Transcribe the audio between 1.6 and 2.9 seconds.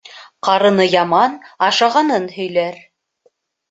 ашағанын һөйләр.